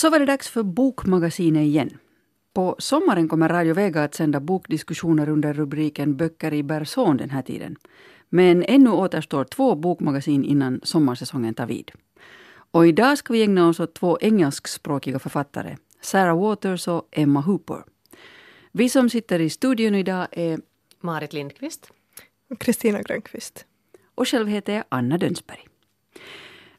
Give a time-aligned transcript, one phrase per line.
[0.00, 1.98] Så var det dags för Bokmagasinet igen.
[2.54, 7.42] På sommaren kommer Radio Vega att sända bokdiskussioner under rubriken Böcker i Berson den här
[7.42, 7.76] tiden.
[8.28, 11.90] Men ännu återstår två bokmagasin innan sommarsäsongen tar vid.
[12.70, 17.82] Och idag ska vi ägna oss åt två engelskspråkiga författare, Sarah Waters och Emma Hooper.
[18.72, 20.60] Vi som sitter i studion idag är
[21.00, 21.90] Marit Lindqvist.
[22.58, 23.64] Kristina Grönqvist.
[24.14, 25.66] Och själv heter jag Anna Dönsberg.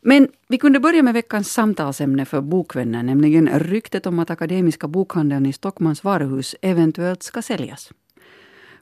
[0.03, 5.45] Men vi kunde börja med veckans samtalsämne för bokvänner, nämligen ryktet om att Akademiska bokhandeln
[5.45, 7.91] i Stockmans varuhus eventuellt ska säljas.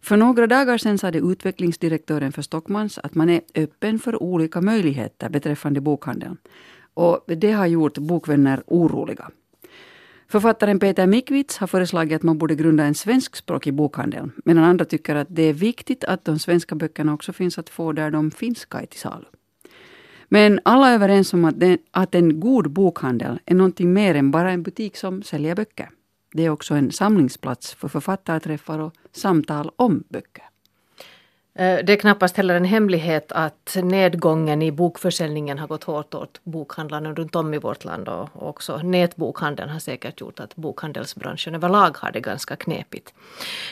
[0.02, 5.30] För några dagar sedan sade utvecklingsdirektören för Stockmans att man är öppen för olika möjligheter
[5.30, 6.38] beträffande bokhandeln.
[6.94, 9.30] Och det har gjort bokvänner oroliga.
[10.28, 15.16] Författaren Peter Mikvits har föreslagit att man borde grunda en svenskspråkig bokhandel, medan andra tycker
[15.16, 18.82] att det är viktigt att de svenska böckerna också finns att få där de finska
[18.82, 19.26] är till salu.
[20.30, 24.32] Men alla är överens om att, den, att en god bokhandel är någonting mer än
[24.32, 25.90] bara en butik som säljer böcker.
[26.34, 30.44] Det är också en samlingsplats för författarträffar och samtal om böcker.
[31.56, 36.42] Eh, det är knappast heller en hemlighet att nedgången i bokförsäljningen har gått hårt åt
[36.44, 41.98] bokhandlarna runt om i vårt land och också nätbokhandeln har säkert gjort att bokhandelsbranschen överlag
[41.98, 43.14] har det ganska knepigt.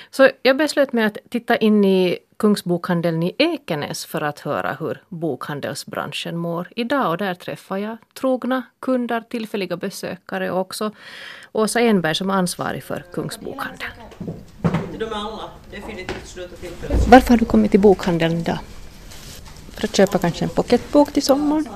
[0.09, 5.01] Så jag beslöt mig att titta in i Kungsbokhandeln i Ekenäs för att höra hur
[5.09, 10.91] bokhandelsbranschen mår idag och där träffar jag trogna kunder, tillfälliga besökare och också
[11.51, 13.91] Åsa Enberg som är ansvarig för Kungsbokhandeln.
[14.99, 17.07] De alla definitivt tillfället.
[17.07, 18.59] Varför har du kommit till bokhandeln idag?
[19.69, 21.67] För att köpa kanske en pocketbok till sommaren.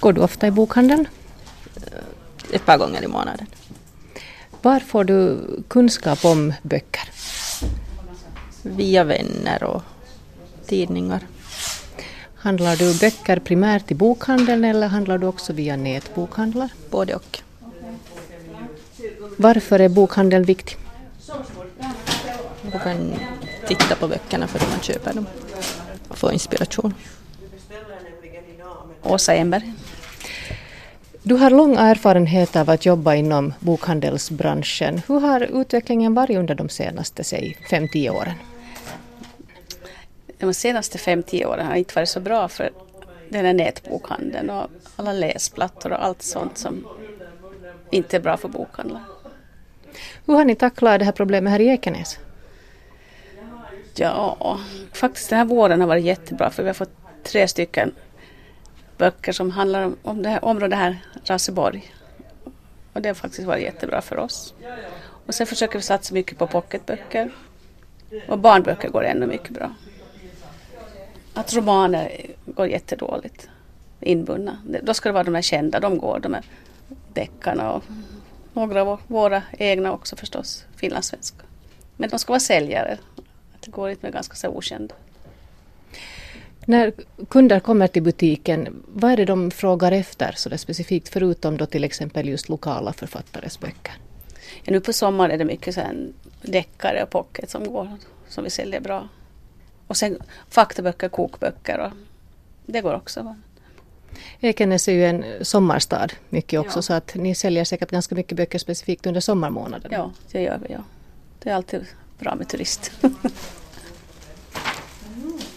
[0.00, 1.08] Går du ofta i bokhandeln?
[1.76, 3.46] Eh, ett par gånger i månaden.
[4.62, 7.10] Var får du kunskap om böcker?
[8.62, 9.82] Via vänner och
[10.66, 11.26] tidningar.
[12.34, 16.68] Handlar du böcker primärt i bokhandeln eller handlar du också via nätbokhandlar?
[16.90, 17.38] Både och.
[19.36, 20.76] Varför är bokhandeln viktig?
[22.72, 23.14] Du kan
[23.66, 25.26] titta på böckerna för att man köper dem
[26.08, 26.94] och få inspiration.
[29.02, 29.72] Åsa Enberg.
[31.22, 35.02] Du har lång erfarenhet av att jobba inom bokhandelsbranschen.
[35.08, 38.34] Hur har utvecklingen varit under de senaste, säg, 5-10 åren?
[40.40, 42.70] De senaste 5-10 åren har inte varit så bra för
[43.28, 46.86] den här nätbokhandeln och alla läsplattor och allt sånt som
[47.90, 49.02] inte är bra för bokhandlar.
[50.26, 52.18] Hur har ni tacklat det här problemet här i Ekenäs?
[53.94, 54.60] Ja,
[54.92, 56.92] faktiskt den här våren har varit jättebra för vi har fått
[57.24, 57.94] tre stycken
[58.96, 61.94] böcker som handlar om, om det här området här, Raseborg.
[62.92, 64.54] Och det har faktiskt varit jättebra för oss.
[65.26, 67.30] Och sen försöker vi satsa mycket på pocketböcker.
[68.28, 69.74] Och barnböcker går ännu mycket bra.
[71.34, 73.48] Att romaner går jättedåligt
[74.00, 74.58] inbundna.
[74.82, 76.44] Då ska det vara de här kända, de går, de här
[77.12, 77.84] deckarna och
[78.52, 81.44] några av våra egna också förstås, finlandssvenska.
[81.96, 82.98] Men de ska vara säljare,
[83.60, 84.94] det går inte med ganska så okända.
[86.66, 86.92] När
[87.28, 91.84] kunder kommer till butiken, vad är det de frågar efter så specifikt förutom då till
[91.84, 93.94] exempel just lokala författares böcker?
[94.64, 95.80] Ja, nu på sommaren är det mycket så
[96.42, 97.96] deckare och pocket som går,
[98.28, 99.08] som vi säljer bra.
[99.90, 100.18] Och sen
[100.48, 101.90] faktaböcker, kokböcker och
[102.66, 103.36] det går också.
[104.40, 106.82] Ekenäs är ju en sommarstad mycket också ja.
[106.82, 109.96] så att ni säljer säkert ganska mycket böcker specifikt under sommarmånaderna.
[109.96, 110.72] Ja, det gör vi.
[110.72, 110.78] Ja.
[111.38, 111.86] Det är alltid
[112.18, 112.92] bra med turist.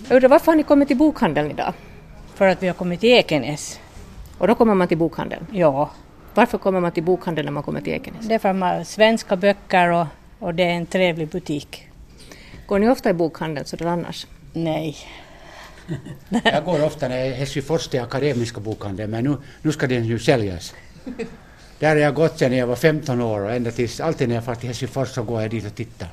[0.10, 1.74] Undrar varför har ni kommit till bokhandeln idag?
[2.36, 3.80] För att vi har kommit till Ekenäs.
[4.38, 5.48] Och då kommer man till bokhandeln?
[5.52, 5.92] Ja.
[6.34, 8.28] Varför kommer man till bokhandeln när man kommer till Ekenäs?
[8.28, 10.08] Det är för att man har svenska böcker och,
[10.40, 11.90] och det är en trevlig butik.
[12.66, 14.28] Går ni ofta i bokhandeln sådär annars?
[14.54, 14.98] Nej.
[16.44, 20.74] Jag går ofta när Helsingfors till Akademiska bokhandeln men nu, nu ska den ju säljas.
[21.80, 24.44] Där har jag gått sedan jag var 15 år och ända tills, alltid när jag
[24.44, 26.08] far till Helsingfors så går jag dit och tittar.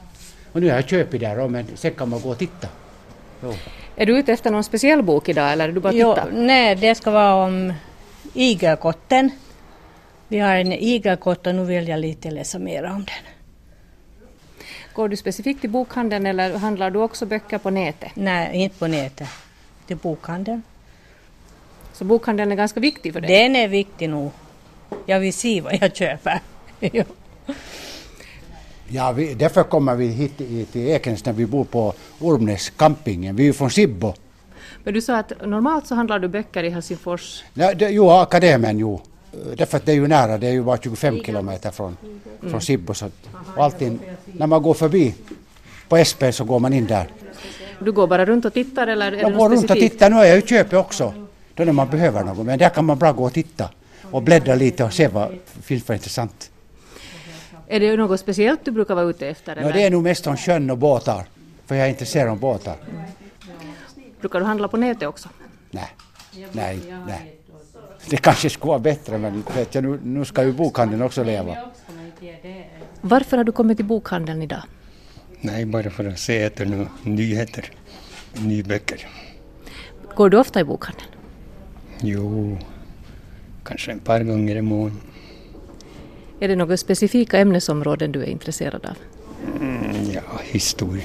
[0.53, 2.69] Och nu har jag köpt där men sen kan man gå och titta.
[3.43, 3.55] Jo.
[3.97, 6.27] Är du ute efter någon speciell bok idag eller är du bara jo, titta?
[6.33, 7.73] Nej, det ska vara om
[8.35, 9.31] igelkotten.
[10.29, 13.30] Vi har en igelkott och nu vill jag lite läsa mer om den.
[14.95, 18.11] Går du specifikt till bokhandeln eller handlar du också böcker på nätet?
[18.15, 19.29] Nej, inte på nätet.
[19.87, 20.63] Till bokhandeln.
[21.93, 23.43] Så bokhandeln är ganska viktig för dig?
[23.43, 24.31] Den är viktig nog.
[25.07, 26.41] Jag vill se vad jag köper.
[28.93, 30.37] Ja, vi, därför kommer vi hit
[30.73, 33.37] till Ekenäs när vi bor på Ormnäs campingen.
[33.37, 34.15] Vi är från Sibbo.
[34.85, 37.45] Men du sa att normalt så handlar du böcker i Helsingfors?
[37.55, 39.01] Ja, det, jo, akademin, jo.
[39.57, 42.51] Därför att det är ju nära, det är ju bara 25 kilometer från, mm.
[42.51, 42.95] från Sibbo.
[42.95, 43.11] Så,
[43.57, 45.15] och alltid, när man går förbi
[45.89, 47.09] på SP så går man in där.
[47.79, 50.25] Du går bara runt och tittar eller är Jag går runt och tittar, nu har
[50.25, 51.15] jag ju köpet också.
[51.55, 53.69] Då när man behöver något, men där kan man bara gå och titta.
[54.11, 56.51] och bläddra lite och se vad finns för intressant.
[57.69, 59.57] Är det något speciellt du brukar vara ute efter?
[59.57, 61.25] Ja, det är nog mest om sjön och båtar,
[61.67, 62.77] för jag är intresserad av båtar.
[64.21, 65.29] Brukar du handla på nätet också?
[65.71, 65.89] Nej,
[66.53, 67.40] nej, nej.
[68.09, 71.57] Det kanske skulle vara bättre, men vet jag, nu, nu ska ju bokhandeln också leva.
[73.01, 74.63] Varför har du kommit till bokhandeln idag?
[75.41, 77.71] Nej, bara för att se efter nu nyheter,
[78.35, 79.09] nyböcker.
[80.15, 81.09] Går du ofta i bokhandeln?
[82.01, 82.59] Jo,
[83.65, 85.01] kanske ett par gånger i månaden.
[86.41, 88.97] Är det några specifika ämnesområden du är intresserad av?
[89.61, 91.05] Mm, ja, historia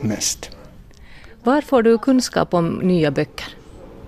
[0.00, 0.50] mest.
[1.42, 3.46] Var får du kunskap om nya böcker?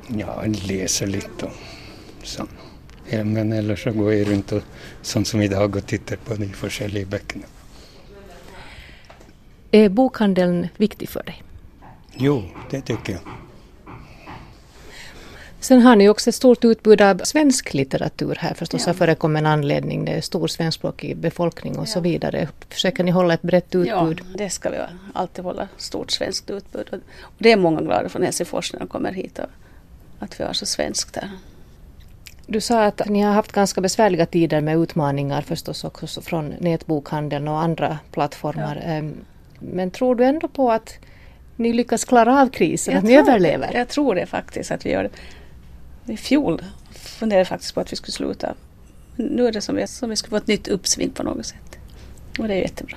[0.08, 1.52] Ja, läser lite och
[2.22, 2.46] så.
[3.10, 4.62] Ja, men eller så går jag runt och
[5.02, 7.44] sånt som idag och tittar på de forskjelliga böckerna.
[9.70, 11.42] Är bokhandeln viktig för dig?
[12.16, 13.22] Jo, det tycker jag.
[15.60, 18.90] Sen har ni också ett stort utbud av svensk litteratur här förstås, ja.
[18.90, 20.04] av förekommen anledning.
[20.04, 21.86] Det är stor svenskspråkig befolkning och ja.
[21.86, 22.48] så vidare.
[22.68, 23.88] Försöker ni hålla ett brett utbud?
[23.88, 24.76] Ja, det ska vi
[25.12, 25.68] alltid hålla.
[25.76, 26.88] Stort svenskt utbud.
[27.20, 29.38] Och det är många glada från Helsingfors när de kommer hit.
[29.38, 29.50] Och
[30.18, 31.30] att vi har så svenskt där.
[32.46, 37.48] Du sa att ni har haft ganska besvärliga tider med utmaningar förstås också från nätbokhandeln
[37.48, 38.82] och andra plattformar.
[38.84, 38.90] Ja.
[38.90, 39.14] Ehm,
[39.58, 40.98] men tror du ändå på att
[41.56, 43.74] ni lyckas klara av krisen, jag att ni överlever?
[43.74, 46.12] Jag tror det faktiskt att vi gör det.
[46.12, 48.54] I fjol funderade jag faktiskt på att vi skulle sluta.
[49.16, 51.78] Nu är det som, som vi skulle få ett nytt uppsving på något sätt.
[52.38, 52.96] Och det är jättebra.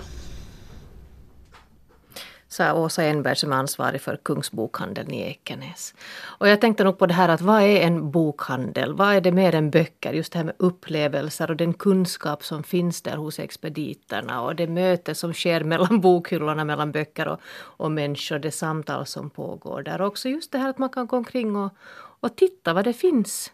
[2.52, 5.94] Sa Åsa Enberg som är ansvarig för Kungsbokhandeln i Ekenäs.
[6.22, 8.94] Och jag tänkte nog på det här att vad är en bokhandel?
[8.94, 10.14] Vad är det mer än böcker?
[10.14, 14.68] Just det här med upplevelser och den kunskap som finns där hos expediterna och det
[14.68, 17.40] möte som sker mellan bokhyllorna, mellan böcker och,
[17.78, 20.02] och människor, det samtal som pågår där.
[20.02, 21.74] Och också just det här att man kan gå omkring och,
[22.20, 23.52] och titta vad det finns.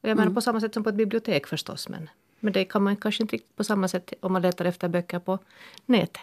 [0.00, 0.34] Jag menar mm.
[0.34, 3.36] på samma sätt som på ett bibliotek förstås men, men det kan man kanske inte
[3.36, 5.38] riktigt på samma sätt om man letar efter böcker på
[5.86, 6.22] nätet.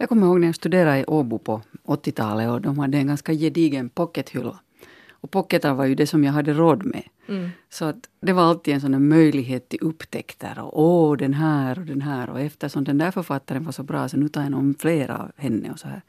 [0.00, 3.32] Jag kommer ihåg när jag studerade i Åbo på 80-talet och de hade en ganska
[3.32, 4.60] gedigen pockethylla.
[5.10, 7.02] Och pocketar var ju det som jag hade råd med.
[7.28, 7.50] Mm.
[7.68, 10.58] Så att det var alltid en sån möjlighet till upptäckter.
[10.60, 12.30] Och åh, den här och den här.
[12.30, 15.30] Och eftersom den där författaren var så bra så nu tar jag någon flera av
[15.36, 15.70] henne.
[15.70, 16.02] och så här.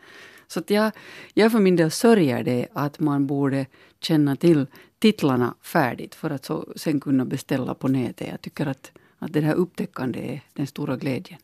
[0.47, 0.91] Så att jag,
[1.33, 3.65] jag för min del sörjer det att man borde
[3.99, 4.67] känna till
[4.99, 8.27] titlarna färdigt för att så, sen kunna beställa på nätet.
[8.31, 11.39] Jag tycker att, att det här upptäckande är den stora glädjen.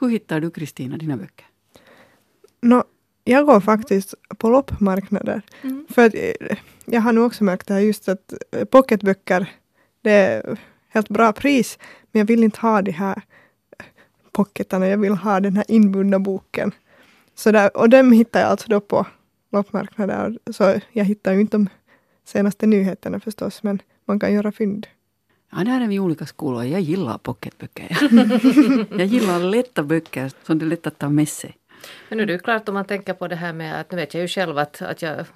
[0.00, 1.49] Hur hittar du Kristina dina böcker?
[2.62, 2.84] No,
[3.24, 5.42] jag går faktiskt på loppmarknader.
[5.62, 5.86] Mm.
[5.90, 9.52] För att, eh, jag har nu också märkt det här just att eh, pocketböcker,
[10.02, 10.58] det är
[10.88, 11.78] helt bra pris.
[12.12, 13.22] Men jag vill inte ha de här
[14.32, 16.72] pocketarna, jag vill ha den här inbundna boken.
[17.34, 19.06] Så där, och dem hittar jag alltså då på
[19.52, 20.38] loppmarknader.
[20.52, 21.68] Så jag hittar ju inte de
[22.24, 24.86] senaste nyheterna förstås, men man kan göra fynd.
[25.52, 26.64] Ja, där är vi olika skolor.
[26.64, 27.98] Jag gillar pocketböcker.
[28.98, 31.56] jag gillar lätta böcker som det är lätt att ta med sig.
[32.08, 33.96] Men nu är det ju klart om man tänker på det här med att nu
[33.96, 35.26] vet jag ju själv att, att jag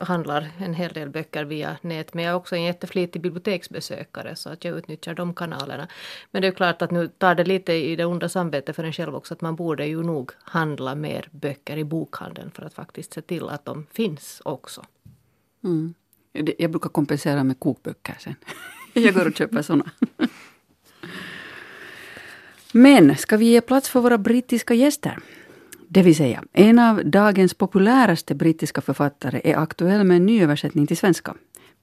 [0.00, 4.50] handlar en hel del böcker via nät men jag är också en jätteflitig biblioteksbesökare så
[4.50, 5.88] att jag utnyttjar de kanalerna.
[6.30, 8.92] Men det är klart att nu tar det lite i det onda samvetet för en
[8.92, 13.14] själv också att man borde ju nog handla mer böcker i bokhandeln för att faktiskt
[13.14, 14.84] se till att de finns också.
[15.64, 15.94] Mm.
[16.58, 18.34] Jag brukar kompensera med kokböcker sen.
[18.92, 19.90] jag går och köper såna.
[22.72, 25.18] Men ska vi ge plats för våra brittiska gäster?
[25.92, 30.96] Det vill säga, en av dagens populäraste brittiska författare är aktuell med en nyöversättning till
[30.96, 31.34] svenska.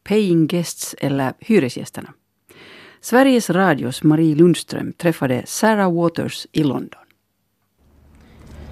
[0.04, 2.14] Paying Guests eller Hyresgästerna.
[3.02, 7.02] Sveriges Radios Marie Lundström träffade Sarah Waters i London.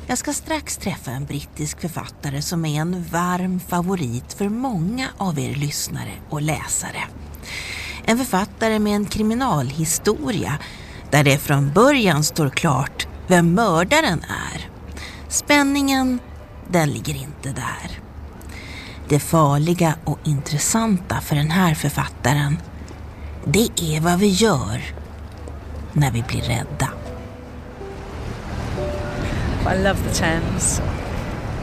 [0.08, 5.40] Jag ska strax träffa en brittisk författare som är en varm favorit för många av
[5.40, 7.04] er lyssnare och läsare.
[8.06, 10.60] En författare med en kriminalhistoria
[11.12, 14.20] där det från början står klart vem mördaren
[14.54, 14.75] är.
[15.36, 16.20] Spänningen,
[16.68, 18.00] den ligger inte där.
[19.10, 22.58] Det farliga och intressanta för den här författaren,
[23.46, 24.82] det är vad vi gör
[25.94, 26.90] när vi blir rädda.
[29.74, 30.82] I love the Thames.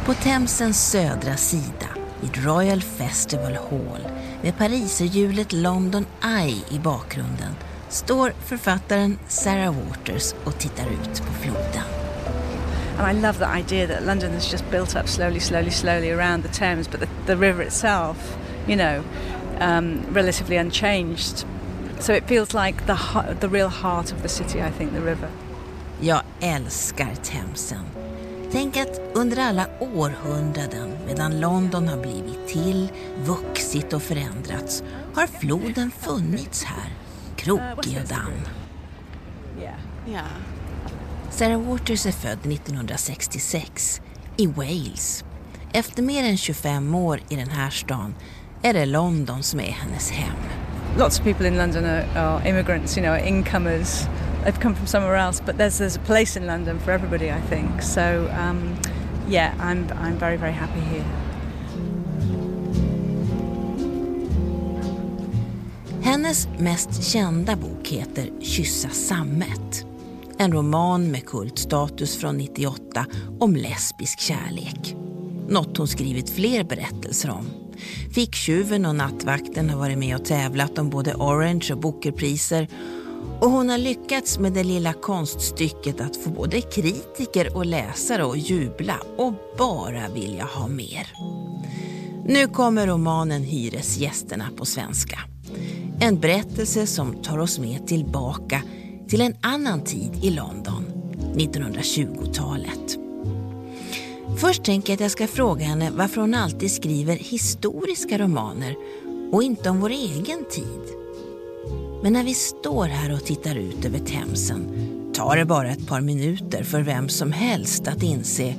[0.05, 1.89] På Themsens södra sida,
[2.21, 4.09] vid Royal Festival Hall,
[4.43, 7.55] med pariserhjulet London Eye i bakgrunden,
[7.89, 12.02] står författaren Sarah Waters och tittar ut på floden.
[12.99, 16.43] And I love the idea that London has just built up slowly, slowly, slowly around
[16.43, 19.05] the Thames, but the, the river itself, you know,
[19.61, 21.45] um, relatively unchanged.
[22.01, 25.29] So it feels like the, the real heart of the city, I think, the river.
[26.01, 27.85] Jag älskar Themsen.
[28.53, 32.89] Tänk att under alla århundraden medan London har blivit till,
[33.25, 34.83] vuxit och förändrats
[35.15, 36.91] har floden funnits här
[37.37, 38.33] krokig och dan.
[41.35, 44.01] Sarah Waters är född 1966
[44.37, 45.25] i Wales.
[45.73, 48.15] Efter mer än 25 år i den här stan
[48.63, 50.37] är det London som är hennes hem.
[50.99, 54.07] Lots of people in London are, are immigrants, you know, incomers.
[54.45, 57.41] They've come from somewhere else, but there's there's a place in London for everybody, I
[57.49, 57.83] think.
[57.83, 58.77] So, um,
[59.29, 61.05] yeah, I'm I'm very very happy here.
[66.03, 69.92] Hennes mest kända bok heter Kyssa sammet.
[70.43, 73.07] En roman med kultstatus från 98
[73.41, 74.97] om lesbisk kärlek.
[75.49, 77.47] Något hon skrivit fler berättelser om.
[78.15, 82.69] Ficktjuven och Nattvakten har varit med och tävlat om både Orange och Bookerpriser
[83.41, 88.51] och hon har lyckats med det lilla konststycket att få både kritiker och läsare att
[88.51, 91.13] jubla och bara vilja ha mer.
[92.27, 95.19] Nu kommer romanen Hyresgästerna på svenska.
[96.01, 98.63] En berättelse som tar oss med tillbaka
[99.09, 100.85] till en annan tid i London,
[101.35, 102.99] 1920-talet.
[104.37, 108.77] Först tänker jag att jag ska fråga henne varför hon alltid skriver historiska romaner
[109.33, 110.97] och inte om vår egen tid.
[112.03, 116.01] Men när vi står här och tittar ut över Themsen tar det bara ett par
[116.01, 118.55] minuter för vem som helst att inse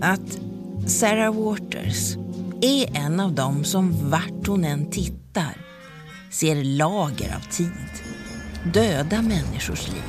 [0.00, 0.38] att
[0.86, 2.16] Sarah Waters
[2.60, 5.56] är en av dem som vart hon än tittar
[6.30, 7.70] ser lager av tid,
[8.64, 10.02] döda människors liv.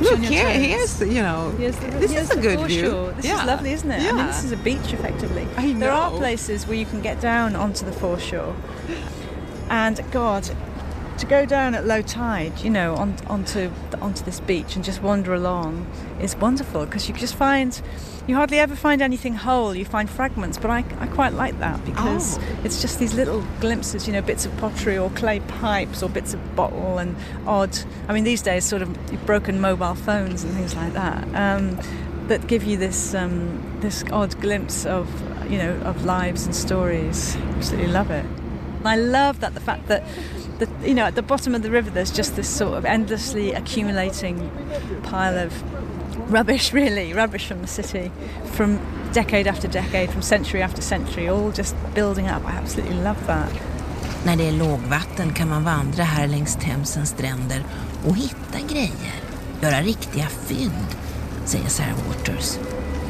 [0.00, 2.66] Look here, here's you know, Here's the, this here's is a good foreshore.
[2.68, 3.12] view.
[3.16, 3.40] This yeah.
[3.40, 4.00] is lovely, isn't it?
[4.00, 4.26] I mean, Yeah.
[4.26, 5.46] this is a beach effectively.
[5.56, 8.54] I There are places where you can get down onto the foreshore,
[9.70, 10.48] and God,
[11.18, 13.70] to go down at low tide, you know, on, onto
[14.00, 15.86] onto this beach and just wander along
[16.20, 17.80] is wonderful because you just find.
[18.26, 19.74] You hardly ever find anything whole.
[19.74, 22.42] You find fragments, but I, I quite like that because Oh.
[22.62, 26.34] it's just these little glimpses, you know, bits of pottery or clay pipes or bits
[26.34, 27.76] of bottle and odd.
[28.06, 28.90] I mean, these days, sort of
[29.24, 31.78] broken mobile phones and things like that um,
[32.28, 35.08] that give you this um, this odd glimpse of
[35.50, 37.34] you know of lives and stories.
[37.56, 38.26] Absolutely love it.
[38.84, 40.04] I love that the fact that.
[40.58, 43.52] The, you know, at the bottom of the river, there's just this sort of endlessly
[43.52, 44.50] accumulating
[45.02, 45.52] pile of
[46.30, 48.10] rubbish, really, rubbish from the city,
[48.52, 48.78] from
[49.12, 52.44] decade after decade, from century after century, all just building up.
[52.44, 53.52] I absolutely love that.
[54.24, 57.64] När det är lågvatten kan man vandra här längs Themsens stränder
[58.06, 59.14] och hitta grejer,
[59.62, 60.96] göra riktiga fynd,
[61.44, 62.58] säger Sarah Waters.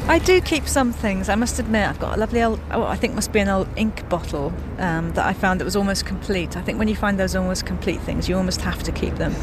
[0.09, 1.29] I do keep some things.
[1.29, 3.67] I must admit, I've got a lovely old, oh, I think must be an old
[3.75, 6.57] ink bottle um, that I found that was almost complete.
[6.57, 9.35] I think when you find those almost complete things, you almost have to keep them.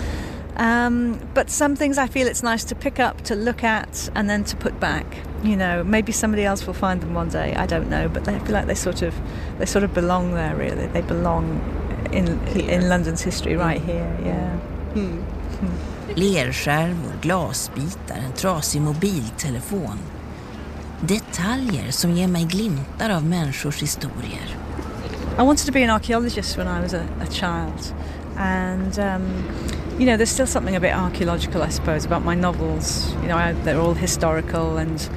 [0.56, 4.28] Um, but some things I feel it's nice to pick up, to look at, and
[4.28, 5.06] then to put back.
[5.44, 7.54] You know, maybe somebody else will find them one day.
[7.54, 9.14] I don't know, but they I feel like they sort of,
[9.58, 10.56] they sort of belong there.
[10.56, 11.61] Really, they belong
[12.11, 14.18] in in London's history right here.
[14.25, 14.58] Yeah.
[16.14, 19.99] Lerskärvor, glasbitar, en trasig mobiltelefon.
[21.00, 24.56] Detaljer som ger mig glimtar av människors historier.
[25.38, 27.94] I wanted to be an archaeologist when I was a, a child,
[28.36, 29.44] and um,
[29.98, 33.14] you know, there's still something a bit archaeological, I suppose, about my novels.
[33.22, 35.10] You know, I, they're all historical, and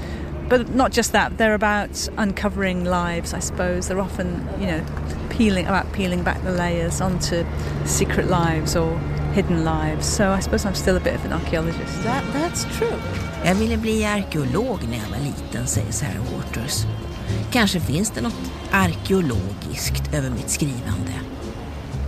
[0.49, 1.37] but not just that.
[1.37, 3.87] They're about uncovering lives, I suppose.
[3.87, 4.85] They're often, you know,
[5.29, 7.45] peeling about peeling back the layers onto
[7.85, 8.99] secret lives or
[9.33, 10.15] hidden lives.
[10.15, 12.03] So I suppose I'm still a bit of an archaeologist.
[12.03, 12.99] That that's true.
[13.45, 16.85] Jag ville bli arkeolog när jag var liten, säger Sarah Waters.
[17.51, 21.13] Kanske finns det något arkeologiskt över mitt skrivande.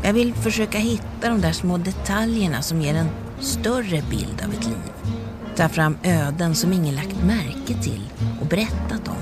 [0.03, 3.09] Jag vill försöka hitta de där små detaljerna som ger en
[3.39, 5.15] större bild av ett liv.
[5.55, 8.09] Ta fram öden som ingen lagt märke till
[8.41, 9.15] och berättat om.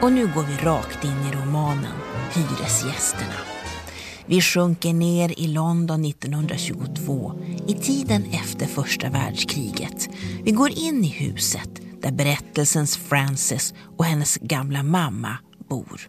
[0.00, 1.92] Och nu går vi rakt in i romanen
[2.32, 3.57] Hyresgästerna.
[4.30, 7.32] Vi sjunker ner i London 1922,
[7.68, 10.08] i tiden efter första världskriget.
[10.42, 11.70] Vi går in i huset
[12.00, 16.08] där berättelsens Frances och hennes gamla mamma bor.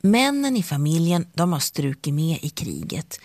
[0.00, 3.20] Männen i familjen de har strukit med i kriget.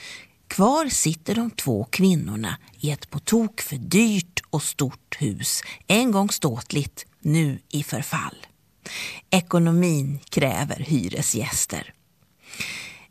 [0.47, 5.61] Kvar sitter de två kvinnorna i ett på tok för dyrt och stort hus.
[5.87, 8.35] En gång ståtligt, nu i förfall.
[9.29, 11.93] Ekonomin kräver hyresgäster.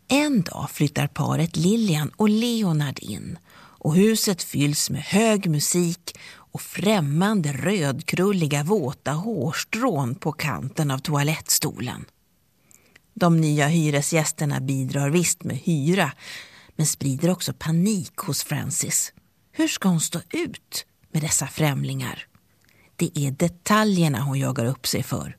[0.09, 6.61] En dag flyttar paret Lilian och Leonard in och huset fylls med hög musik och
[6.61, 12.05] främmande rödkrulliga våta hårstrån på kanten av toalettstolen.
[13.15, 16.13] De nya hyresgästerna bidrar visst med hyra
[16.77, 19.13] men sprider också panik hos Francis.
[19.53, 22.27] Hur ska hon stå ut med dessa främlingar?
[22.97, 25.37] Det är detaljerna hon jagar upp sig för.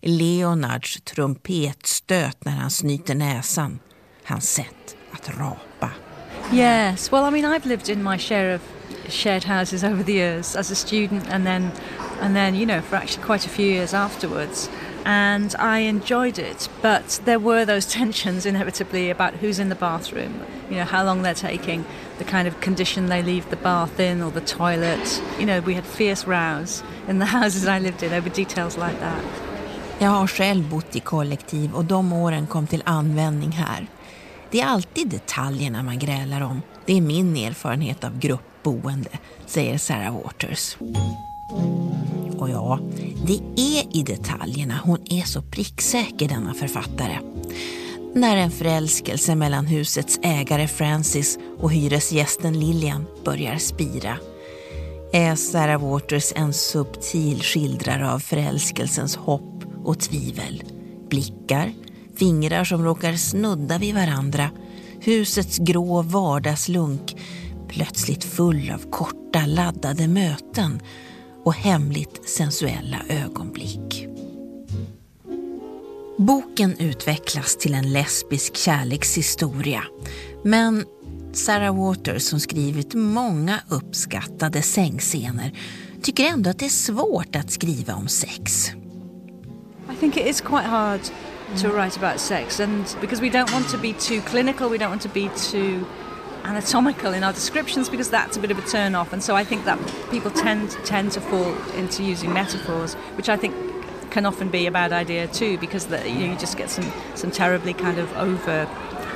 [0.00, 3.78] Leonards trumpetstöt när han snyter näsan.
[4.26, 5.90] Hans sätt att rapa.
[6.52, 8.60] Yes, well, I mean, I've lived in my share of
[9.08, 11.72] shared houses over the years as a student, and then,
[12.20, 14.70] and then, you know, for actually quite a few years afterwards.
[15.04, 20.40] And I enjoyed it, but there were those tensions inevitably about who's in the bathroom,
[20.70, 21.84] you know, how long they're taking,
[22.18, 25.22] the kind of condition they leave the bath in or the toilet.
[25.38, 28.98] You know, we had fierce rows in the houses I lived in over details like
[29.00, 29.24] that.
[29.98, 33.86] Jag har själv bott i kollektiv och de åren kom till användning här.
[34.50, 36.62] Det är alltid detaljerna man grälar om.
[36.86, 39.10] Det är min erfarenhet av gruppboende,
[39.46, 40.76] säger Sarah Waters.
[42.38, 42.78] Och ja,
[43.26, 47.18] det är i detaljerna hon är så pricksäker denna författare.
[48.14, 54.18] När en förälskelse mellan husets ägare Francis och hyresgästen Lilian börjar spira
[55.12, 60.62] är Sarah Waters en subtil skildrare av förälskelsens hopp och tvivel.
[61.10, 61.72] Blickar,
[62.16, 64.50] fingrar som råkar snudda vid varandra,
[65.00, 67.16] husets grå vardagslunk
[67.68, 70.80] plötsligt full av korta laddade möten
[71.44, 74.06] och hemligt sensuella ögonblick.
[76.18, 79.82] Boken utvecklas till en lesbisk kärlekshistoria
[80.44, 80.84] men
[81.32, 85.52] Sarah Waters som skrivit många uppskattade sängscener
[86.02, 88.70] tycker ändå att det är svårt att skriva om sex.
[89.92, 91.00] I think it is quite hard
[91.58, 94.90] to write about sex, and because we don't want to be too clinical, we don't
[94.90, 95.86] want to be too
[96.44, 99.42] anatomical in our descriptions because that's a bit of a turn off and so I
[99.42, 99.78] think that
[100.10, 103.54] people tend tend to fall into using metaphors which I think
[104.10, 106.92] can often be a bad idea too because the, you, know, you just get some
[107.14, 108.68] some terribly kind of over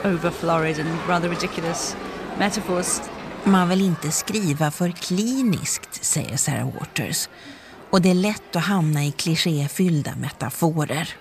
[0.05, 1.97] over florid and rather ridiculous
[2.39, 3.01] metaphors.
[3.45, 7.29] Man vill inte skriva för kliniskt, säger Sarah Waters.
[7.91, 11.15] Och det är lätt att hamna i klichéfyllda metaforer.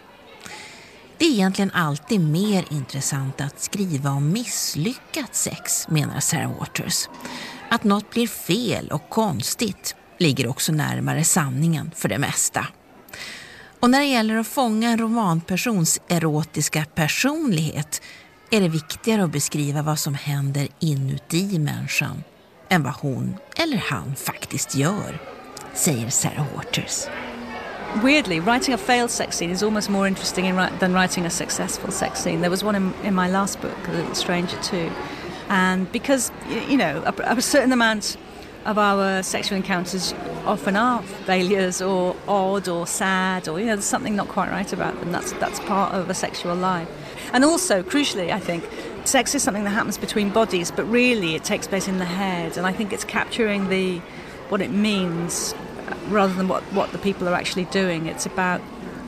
[1.19, 7.09] Det är egentligen alltid mer intressant att skriva om misslyckat sex, menar Sarah Waters.
[7.69, 12.67] Att något blir fel och konstigt ligger också närmare sanningen för det mesta.
[13.79, 18.01] Och när det gäller att fånga en romanpersons erotiska personlighet
[18.51, 22.23] är det viktigare att beskriva vad som händer inuti människan
[22.69, 25.21] än vad hon eller han faktiskt gör,
[25.73, 27.07] säger Sarah Waters.
[27.97, 31.91] Weirdly, writing a failed sex scene is almost more interesting in, than writing a successful
[31.91, 32.41] sex scene.
[32.41, 34.91] There was one in, in my last book, A Little Stranger too.
[35.49, 38.15] And because, you know, a, a certain amount
[38.65, 40.13] of our sexual encounters
[40.45, 44.71] often are failures or odd or sad or, you know, there's something not quite right
[44.71, 45.11] about them.
[45.11, 46.87] That's, that's part of a sexual life.
[47.33, 48.63] And also, crucially, I think,
[49.03, 52.55] sex is something that happens between bodies, but really it takes place in the head.
[52.55, 53.97] And I think it's capturing the
[54.49, 55.53] what it means
[56.09, 58.07] rather than what, what the people are actually doing.
[58.07, 58.61] It's about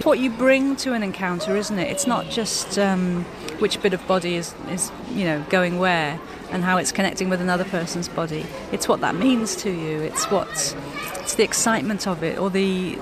[0.03, 1.91] what you bring to an encounter, isn't it?
[1.91, 3.23] It's not just um,
[3.59, 6.19] which bit of body is, is, you know, going where
[6.51, 8.45] and how it's connecting with another person's body.
[8.71, 10.01] It's what that means to you.
[10.01, 10.75] It's what,
[11.19, 12.97] it's the excitement of it or the,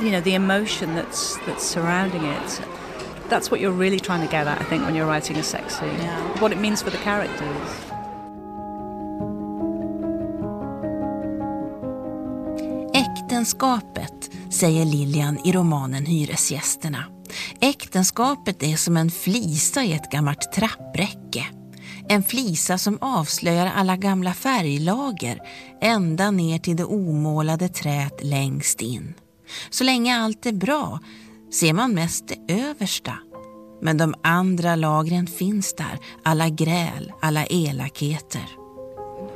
[0.00, 2.60] you know, the emotion that's that's surrounding it.
[3.28, 5.78] That's what you're really trying to get at, I think, when you're writing a sex
[5.78, 5.88] scene.
[5.88, 6.40] Yeah.
[6.40, 7.91] What it means for the characters.
[13.32, 17.04] Äktenskapet, säger Lilian i romanen Hyresgästerna.
[17.60, 21.46] Äktenskapet är som en flisa i ett gammalt trappräcke.
[22.08, 25.40] En flisa som avslöjar alla gamla färglager
[25.80, 29.14] ända ner till det omålade träet längst in.
[29.70, 30.98] Så länge allt är bra
[31.52, 33.18] ser man mest det översta.
[33.82, 38.61] Men de andra lagren finns där, alla gräl, alla elakheter.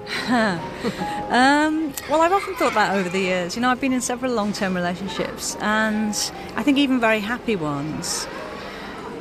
[0.28, 3.56] um, well, I've often thought that over the years.
[3.56, 6.10] You know, I've been in several long term relationships, and
[6.54, 8.26] I think even very happy ones.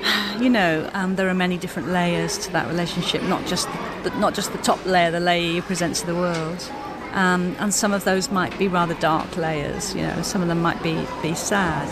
[0.39, 3.69] You know, um, there are many different layers to that relationship, not just
[4.03, 6.69] the, not just the top layer, the layer you present to the world.
[7.13, 9.95] Um, and some of those might be rather dark layers.
[9.95, 11.87] You know, some of them might be, be sad.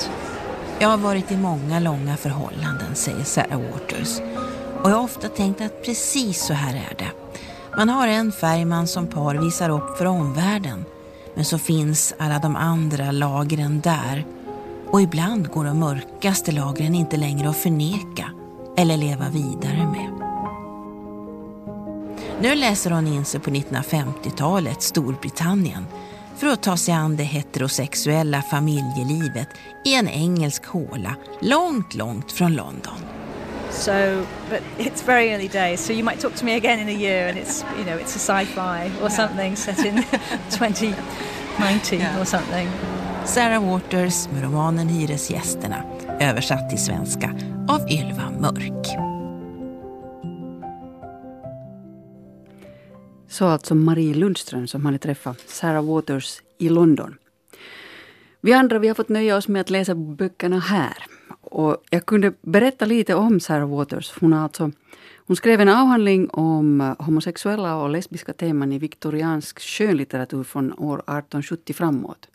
[0.80, 4.20] Jag har varit i många långa förhållanden, säger Sarah Waters.
[4.82, 7.23] Och jag har ofta tänkt att precis så här är det.
[7.78, 10.86] Man har en färg man som par visar upp för omvärlden.
[11.36, 14.26] Men så finns alla de andra lagren där.
[14.90, 18.32] Och ibland går de mörkaste lagren inte längre att förneka
[18.78, 20.10] eller leva vidare med.
[22.42, 25.86] Nu läser hon in sig på 1950-talet, Storbritannien
[26.38, 29.48] för att ta sig an det heterosexuella familjelivet
[29.86, 32.98] i en engelsk håla långt, långt från London.
[33.74, 35.80] So, but it's very early days.
[35.80, 38.16] So you might talk to me again in a year, and it's you know it's
[38.16, 39.10] a sci-fi or yeah.
[39.10, 39.96] something set in
[40.52, 42.22] 2019 yeah.
[42.22, 42.70] or something.
[43.26, 45.84] Sarah Waters med romanen Hyresgästerna
[46.20, 47.36] översatt till svenska
[47.68, 48.88] av Ylva Mörk.
[53.30, 57.16] Så alltså Marie Lundström som hade träffat Sarah Waters i London.
[58.42, 61.13] Vi andra vi har fått nöja oss med att läsa böckerna här.
[61.54, 64.14] Och jag kunde berätta lite om Sarah Waters.
[64.20, 64.72] Hon, alltså,
[65.28, 70.98] hon skrev en avhandling om eh, homosexuella och lesbiska teman i viktoriansk skönlitteratur från år
[70.98, 72.28] 1870 framåt.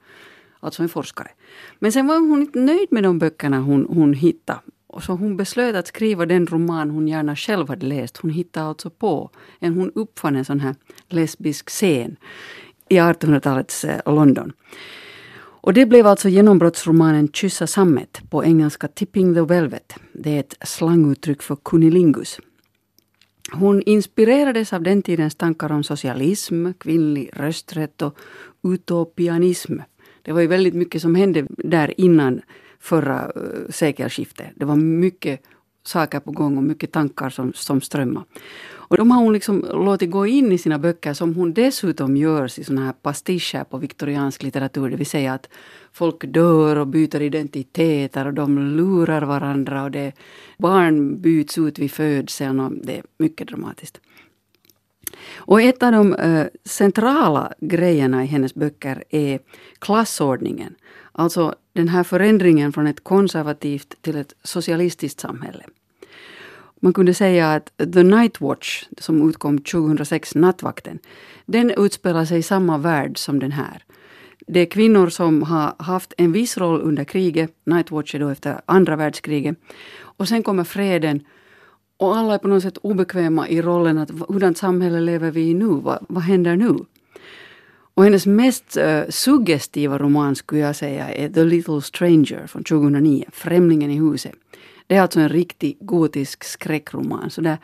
[0.61, 1.29] Alltså en forskare.
[1.79, 4.61] Men sen var hon inte nöjd med de böckerna hon, hon hittade.
[4.87, 8.17] Och så hon beslöt att skriva den roman hon gärna själv hade läst.
[8.17, 10.75] Hon hittade alltså på, en, hon uppfann en sån här
[11.09, 12.17] lesbisk scen
[12.89, 14.53] i 1800-talets eh, London.
[15.69, 19.95] Och det blev alltså genombrottsromanen Kyssa sammet, på engelska Tipping the Velvet.
[20.13, 22.41] Det är ett slanguttryck för kunilingus.
[23.53, 28.19] Hon inspirerades av den tidens tankar om socialism, kvinnlig rösträtt och
[28.63, 29.79] utopianism.
[30.23, 32.41] Det var ju väldigt mycket som hände där innan
[32.81, 34.47] förra uh, sekelskiftet.
[34.55, 35.43] Det var mycket
[35.87, 38.27] saker på gång och mycket tankar som, som strömmade.
[38.89, 42.61] Och de har hon liksom låtit gå in i sina böcker som hon dessutom gör
[42.61, 44.91] i såna här pastischer på viktoriansk litteratur.
[44.91, 45.49] Det vill säga att
[45.93, 50.13] folk dör och byter identiteter och de lurar varandra och det,
[50.59, 54.01] barn byts ut vid födseln och det är mycket dramatiskt.
[55.37, 59.41] Och ett av de uh, centrala grejerna i hennes böcker är
[59.79, 60.75] klassordningen.
[61.13, 65.65] Alltså den här förändringen från ett konservativt till ett socialistiskt samhälle.
[66.81, 70.99] Man kunde säga att The Night Watch, som utkom 2006, Nattvakten,
[71.47, 73.85] den utspelar sig i samma värld som den här.
[74.47, 78.29] Det är kvinnor som har haft en viss roll under kriget, Night Watch är då
[78.29, 79.57] efter andra världskriget,
[80.01, 81.25] och sen kommer freden
[81.97, 85.55] och alla är på något sätt obekväma i rollen att hurdant samhälle lever vi i
[85.55, 85.67] nu?
[85.67, 86.75] Vad, vad händer nu?
[87.95, 93.25] Och hennes mest uh, suggestiva roman skulle jag säga är The Little Stranger från 2009,
[93.33, 94.33] Främlingen i huset.
[94.89, 97.31] Det är alltså en riktig gotisk skräckroman.
[97.31, 97.59] Så där,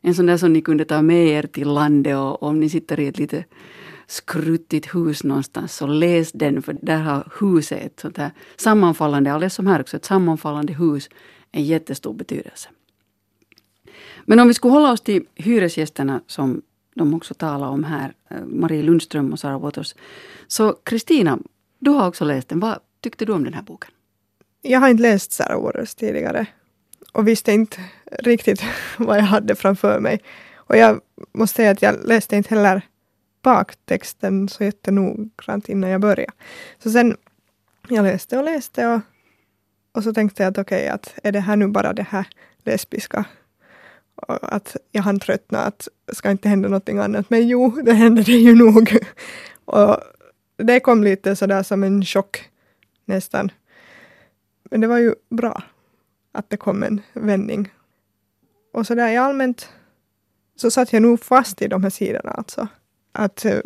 [0.00, 3.00] en sån där som ni kunde ta med er till landet och om ni sitter
[3.00, 3.44] i ett lite
[4.06, 9.54] skruttigt hus någonstans så läs den för där har huset ett sånt här sammanfallande, alldeles
[9.54, 11.08] som här också, ett sammanfallande hus
[11.52, 12.68] en jättestor betydelse.
[14.24, 16.62] Men om vi skulle hålla oss till hyresgästerna som
[16.94, 19.94] de också talar om här, eh, Marie Lundström och Sara Waters.
[20.46, 21.38] Så Kristina,
[21.78, 22.60] du har också läst den.
[22.60, 23.90] Vad tyckte du om den här boken?
[24.66, 26.46] Jag har inte läst Sarah Waters tidigare
[27.12, 27.80] och visste inte
[28.18, 28.64] riktigt
[28.98, 30.20] vad jag hade framför mig.
[30.54, 31.00] Och jag
[31.32, 32.82] måste säga att jag läste inte heller
[33.42, 36.32] baktexten så jättenoggrant innan jag började.
[36.78, 37.16] Så sen
[37.88, 39.00] jag läste och läste och,
[39.92, 42.26] och så tänkte jag att okej, okay, att är det här nu bara det här
[42.64, 43.24] lesbiska?
[44.14, 47.30] Och att jag hann tröttna, att ska inte hända någonting annat.
[47.30, 48.98] Men jo, det hände det ju nog.
[49.64, 49.96] och
[50.56, 52.50] det kom lite sådär som en chock
[53.04, 53.50] nästan.
[54.70, 55.62] Men det var ju bra
[56.32, 57.72] att det kom en vändning.
[58.72, 59.68] Och så där i allmänt
[60.56, 62.68] så satt jag nog fast i de här sidorna alltså.
[63.12, 63.58] Att eh,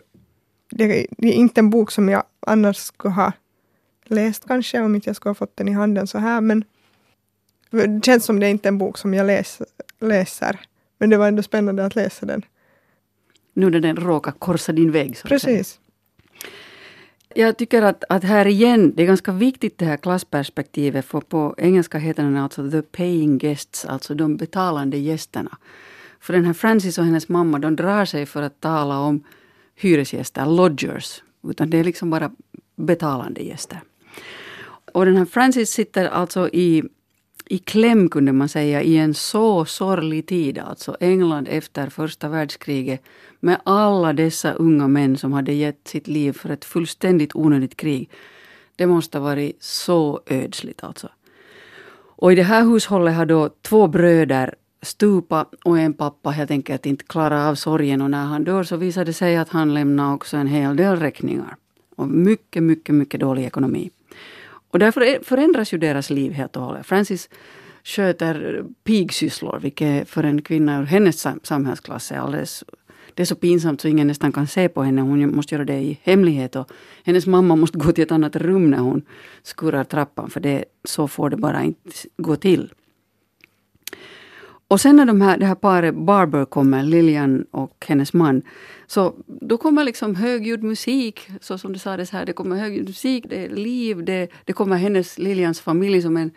[0.70, 3.32] det är inte en bok som jag annars skulle ha
[4.04, 6.64] läst kanske om inte jag skulle ha fått den i handen så här men
[7.70, 9.62] det känns som det är inte en bok som jag läs,
[10.00, 10.60] läser.
[10.98, 12.42] Men det var ändå spännande att läsa den.
[13.52, 15.16] Nu när den råkar korsa din väg.
[15.16, 15.80] Så Precis.
[17.34, 21.54] Jag tycker att, att här igen, det är ganska viktigt det här klassperspektivet, för på
[21.58, 25.58] engelska heter den alltså the paying guests, alltså de betalande gästerna.
[26.20, 29.24] För den här Francis och hennes mamma, de drar sig för att tala om
[29.76, 32.30] hyresgäster, lodgers, utan det är liksom bara
[32.76, 33.80] betalande gäster.
[34.92, 36.82] Och den här Francis sitter alltså i,
[37.50, 43.02] i kläm kunde man säga i en så sorglig tid, alltså England efter första världskriget
[43.40, 48.10] med alla dessa unga män som hade gett sitt liv för ett fullständigt onödigt krig.
[48.76, 51.08] Det måste ha varit så ödsligt alltså.
[52.20, 56.86] Och i det här hushållet har då två bröder stupa och en pappa helt enkelt
[56.86, 60.14] inte klarat av sorgen och när han dör så visar det sig att han lämnar
[60.14, 61.56] också en hel del räkningar.
[61.96, 63.90] Och mycket, mycket, mycket dålig ekonomi.
[64.70, 66.86] Och därför förändras ju deras liv helt och hållet.
[66.86, 67.28] Francis
[67.84, 72.64] sköter pigsysslor, vilket för en kvinna ur hennes samhällsklass är alldeles
[73.18, 75.00] det är så pinsamt så ingen nästan kan se på henne.
[75.00, 76.56] Hon måste göra det i hemlighet.
[76.56, 76.70] Och
[77.04, 79.02] hennes mamma måste gå till ett annat rum när hon
[79.42, 80.30] skurrar trappan.
[80.30, 82.72] För det, så får det bara inte gå till.
[84.68, 88.42] Och sen när de här, det här paret Barber kommer, Lilian och hennes man,
[88.86, 93.24] så då kommer liksom högljudd musik, så som det sades här, det kommer högljudd musik,
[93.28, 96.30] det är liv, det, det kommer hennes, Lilians familj som en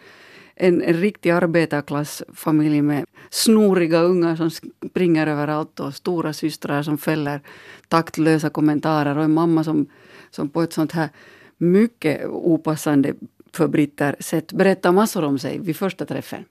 [0.56, 7.42] en, en riktig arbetarklassfamilj med snoriga ungar som springer överallt och stora systrar som fäller
[7.88, 9.88] taktlösa kommentarer och en mamma som,
[10.32, 11.10] som på ett sånt här
[11.58, 13.14] mycket opassande
[13.54, 16.46] för britter sätt berättar massor om sig vid första träffen.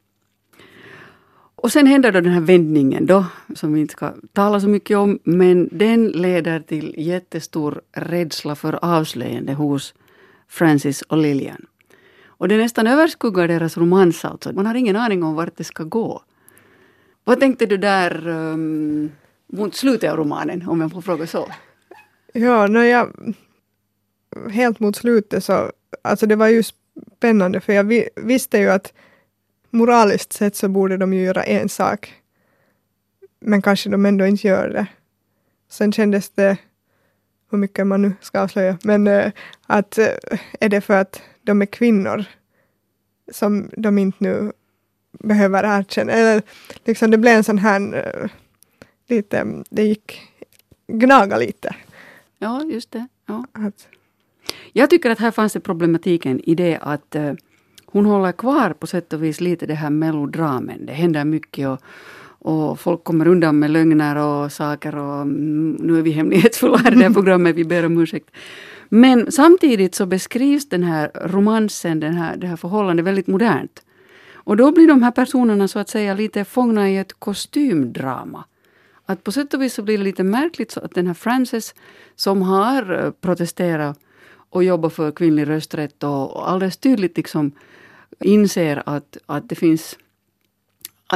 [1.62, 4.96] Och sen händer då den här vändningen då, som vi inte ska tala så mycket
[4.96, 9.94] om, men den leder till jättestor rädsla för avslöjande hos
[10.48, 11.66] Francis och Lilian.
[12.26, 14.52] Och det nästan överskuggar deras romans alltså.
[14.52, 16.22] Man har ingen aning om vart det ska gå.
[17.24, 19.10] Vad tänkte du där um,
[19.52, 21.48] mot slutet av romanen, om jag får fråga så?
[22.32, 23.34] Ja, när jag...
[24.50, 25.72] Helt mot slutet så...
[26.02, 26.62] Alltså det var ju
[27.16, 28.92] spännande för jag vi, visste ju att
[29.70, 32.14] moraliskt sett så borde de ju göra en sak.
[33.40, 34.86] Men kanske de ändå inte gör det.
[35.68, 36.56] Sen kändes det,
[37.50, 39.32] hur mycket man nu ska avslöja, men äh,
[39.66, 40.06] att äh,
[40.60, 42.24] är det för att de är kvinnor
[43.32, 44.52] som de inte nu
[45.12, 46.12] behöver erkänna.
[46.12, 46.42] Eller
[46.84, 48.30] liksom det blev en sån här äh,
[49.08, 50.22] lite, det gick
[50.86, 51.76] gnaga lite.
[52.38, 53.06] Ja, just det.
[53.26, 53.44] Ja.
[53.52, 53.88] Att,
[54.72, 57.16] jag tycker att här fanns det problematiken i det att
[57.92, 60.86] hon håller kvar på sätt och vis lite det här melodramen.
[60.86, 61.80] Det händer mycket och,
[62.22, 66.90] och folk kommer undan med lögner och saker och mm, nu är vi hemlighetsfulla i
[66.90, 68.30] det här programmet, vi ber om ursäkt.
[68.88, 73.82] Men samtidigt så beskrivs den här romansen, den här, det här förhållandet väldigt modernt.
[74.34, 78.44] Och då blir de här personerna så att säga lite fångna i ett kostymdrama.
[79.06, 81.74] Att på sätt och vis så blir det lite märkligt så att den här Frances
[82.16, 83.98] som har eh, protesterat
[84.50, 87.52] och jobbat för kvinnlig rösträtt och alldeles tydligt liksom
[88.20, 89.96] inser att, att det finns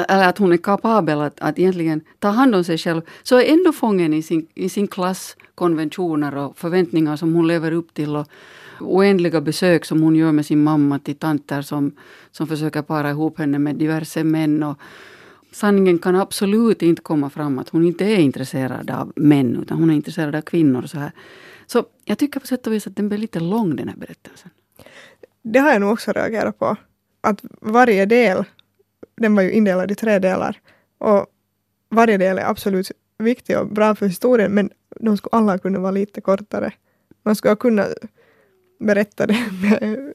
[0.09, 3.45] eller att hon är kapabel att, att egentligen ta hand om sig själv, så är
[3.45, 8.17] ändå fången i sin, i sin klass konventioner och förväntningar som hon lever upp till
[8.17, 8.27] och
[8.81, 11.93] oändliga besök som hon gör med sin mamma till tanter som,
[12.31, 14.62] som försöker para ihop henne med diverse män.
[14.62, 14.79] Och
[15.53, 19.90] sanningen kan absolut inte komma fram att hon inte är intresserad av män utan hon
[19.90, 20.83] är intresserad av kvinnor.
[20.87, 21.12] Så, här.
[21.67, 24.51] så jag tycker på sätt och vis att den blir lite lång den här berättelsen.
[25.43, 26.77] Det har jag nog också reagerat på
[27.24, 28.44] att varje del,
[29.16, 30.60] den var ju indelad i tre delar,
[30.98, 31.26] och
[31.88, 35.90] varje del är absolut viktig och bra för historien, men de skulle alla kunna vara
[35.90, 36.72] lite kortare.
[37.22, 37.87] Man skulle kunna
[38.78, 40.12] berätta det med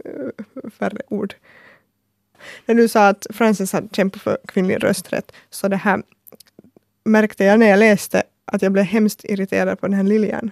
[0.79, 1.33] färre ord.
[2.65, 6.03] När du sa att Frances hade kämpat för kvinnlig rösträtt, så det här
[7.03, 10.51] märkte jag när jag läste att jag blev hemskt irriterad på den här Lilian.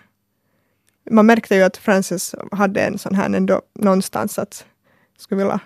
[1.09, 4.65] Man märkte ju att Frances hade en sån här ändå någonstans att
[5.17, 5.59] skulle vilja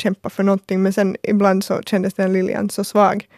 [0.00, 3.28] kämpa för någonting men sen ibland så kändes den Lilian så svag.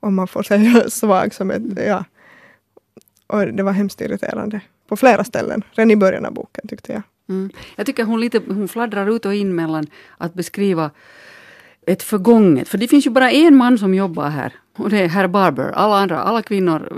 [0.00, 2.04] Om man får säga svag som ett, ja.
[3.26, 4.60] Och det var hemskt irriterande.
[4.88, 7.02] På flera ställen, redan i början av boken tyckte jag.
[7.28, 7.50] Mm.
[7.76, 9.86] Jag tycker hon, lite, hon fladdrar ut och in mellan
[10.18, 10.90] att beskriva
[11.86, 12.68] ett förgånget.
[12.68, 14.52] För det finns ju bara en man som jobbar här.
[14.76, 15.70] Och det är herr Barber.
[15.70, 16.88] Alla andra, alla kvinnor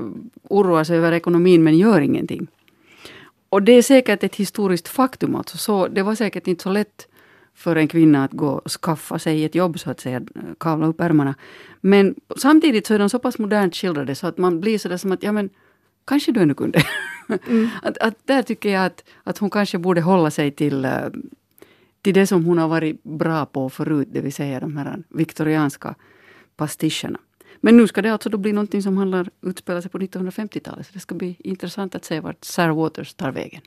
[0.43, 2.47] oroar sig över ekonomin men gör ingenting.
[3.49, 5.35] Och det är säkert ett historiskt faktum.
[5.35, 5.59] Alltså.
[5.59, 7.08] Så, det var säkert inte så lätt
[7.59, 10.21] för en kvinna att gå och skaffa sig ett jobb, så att säga,
[10.59, 11.35] kavla upp ärmarna.
[11.81, 15.13] Men samtidigt så är de så pass modernt skildrade så att man blir sådär som
[15.13, 15.51] att, ja men,
[16.07, 16.83] kanske du ännu kunde.
[17.49, 17.69] Mm.
[17.83, 21.09] att, att där tycker jag att, att hon kanske borde hålla sig till, uh,
[22.03, 25.95] till det som hon har varit bra på förut, det vill säga de här viktorianska
[26.57, 27.19] pastischerna.
[27.61, 30.87] Men nu ska det alltså då bli någonting som handlar, utspelar sig på 1950-talet.
[30.87, 33.63] Så det ska bli intressant att se vart Sarah Waters tar vägen.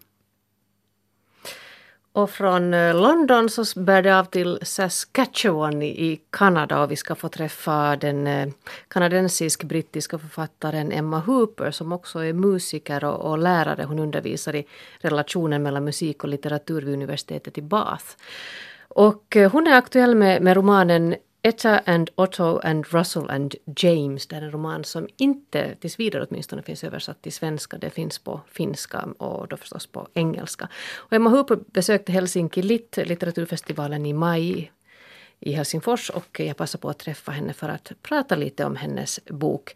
[2.14, 7.16] Och från eh, London så bär det av till Saskatchewan i Kanada och vi ska
[7.16, 8.48] få träffa den eh,
[8.88, 13.84] kanadensisk-brittiska författaren Emma Hooper som också är musiker och, och, lärare.
[13.84, 14.66] Hon undervisar i
[15.00, 18.06] relationen mellan musik och litteratur vid universitetet i Bath.
[18.88, 24.28] Och eh, hon är aktuell med, med romanen Etta and Otto and Russell and James.
[24.28, 27.78] Det är en roman som inte tills vidare åtminstone finns översatt till svenska.
[27.78, 30.70] Det finns på finska och då förstås på engelska.
[30.98, 34.72] Och Emma Hooper besökte Helsinki Lit, litteraturfestivalen i maj
[35.42, 39.20] i Helsingfors och jag passade på att träffa henne för att prata lite om hennes
[39.26, 39.76] bok.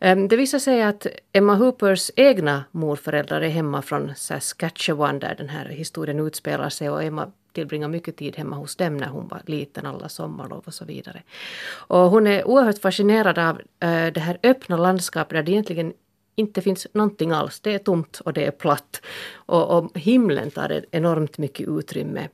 [0.00, 5.48] Ehm, det visar sig att Emma Hoopers egna morföräldrar är hemma från Saskatchewan där den
[5.48, 9.42] här historien utspelar sig och Emma tillbringa mycket tid hemma hos dem när hon var
[9.46, 11.22] liten, alla sommarlov och så vidare.
[11.70, 15.92] Och hon är oerhört fascinerad av eh, det här öppna landskapet där det egentligen
[16.36, 17.60] inte finns någonting alls.
[17.60, 19.00] Det är tomt och det är platt.
[19.34, 22.28] Och, och himlen tar enormt mycket utrymme.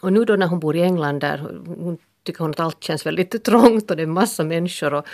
[0.00, 3.06] Och nu då när hon bor i England där hon tycker hon att allt känns
[3.06, 4.94] väldigt trångt och det är massa människor.
[4.94, 5.06] Och,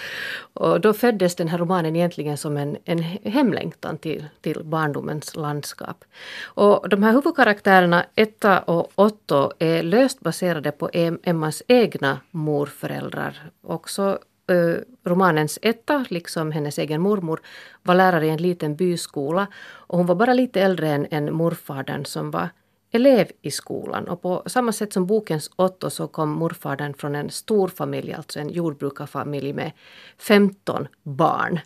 [0.53, 6.05] och då föddes den här romanen egentligen som en, en hemlängtan till, till barndomens landskap.
[6.45, 10.90] Och de här huvudkaraktärerna, Etta och Otto, är löst baserade på
[11.23, 13.42] Emmas egna morföräldrar.
[13.62, 17.40] Också eh, romanens Etta, liksom hennes egen mormor,
[17.83, 22.05] var lärare i en liten byskola och hon var bara lite äldre än, än morfadern
[22.05, 22.49] som var
[22.92, 27.31] elev i skolan och på samma sätt som bokens Otto så kom morfadern från en
[27.31, 29.72] stor familj, alltså en jordbrukarfamilj med
[30.18, 31.61] 15 barn.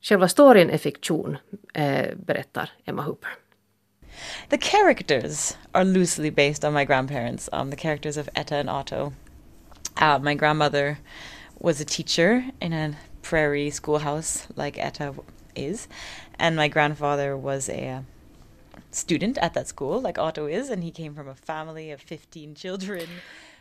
[0.00, 1.36] Själva storyn är fiktion,
[1.74, 3.30] eh, berättar Emma Hooper.
[4.48, 9.12] The characters are loosely based on my grandparents, um, the characters of Etta and Otto.
[10.00, 10.96] Uh, my grandmother
[11.58, 15.14] was a teacher in a prairie schoolhouse like Etta
[15.54, 15.88] is,
[16.38, 18.04] and my grandfather was a
[18.94, 22.54] student at that school like Otto is, and he came from a family of 15
[22.54, 23.08] children.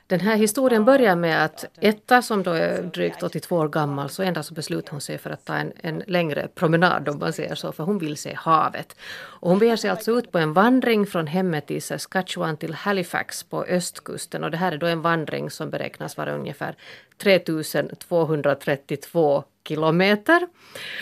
[0.08, 4.32] Den här historien börjar med att Etta som då är drygt 82 år gammal så
[4.32, 7.56] dag så beslutar hon sig för att ta en, en längre promenad om man säger
[7.56, 8.96] så för hon vill se havet.
[9.13, 13.43] Och hon beger sig alltså ut på en vandring från hemmet i Saskatchewan till Halifax
[13.43, 16.76] på östkusten och det här är då en vandring som beräknas vara ungefär
[17.17, 20.47] 3232 kilometer.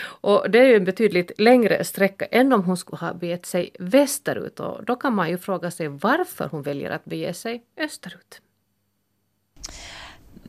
[0.04, 3.70] Och det är ju en betydligt längre sträcka än om hon skulle ha begett sig
[3.78, 8.40] västerut och då kan man ju fråga sig varför hon väljer att bege sig österut.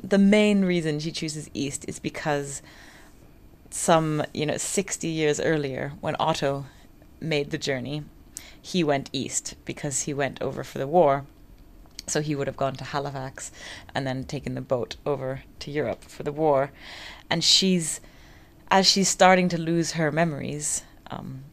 [0.03, 2.61] the main reason she chooses East is because
[3.69, 6.65] some, you know, 60 years earlier, when Otto
[7.21, 8.03] made the journey,
[8.61, 11.25] he went east because he went over for the war.
[12.07, 13.51] So he would have gone to Halifax
[13.95, 16.71] and then taken the boat over to Europe for the war.
[17.29, 18.01] And she's,
[18.69, 21.43] as she's starting to lose her memories, um,